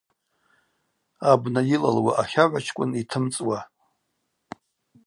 Абна 1.31 1.61
йылалуа 1.69 2.13
ахагӏвачкӏвын 2.21 2.91
йтымцӏуа. 3.01 3.59